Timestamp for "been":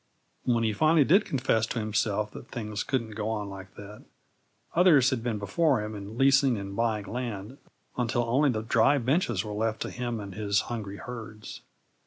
5.21-5.37